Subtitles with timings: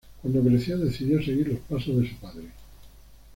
[0.23, 2.45] Cuando creció decidió seguir los pasos de su padre.